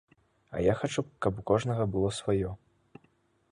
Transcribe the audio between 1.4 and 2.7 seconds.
у кожнага было сваё.